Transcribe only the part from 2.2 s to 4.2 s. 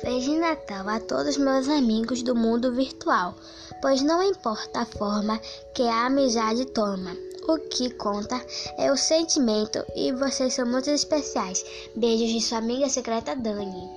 do mundo virtual, pois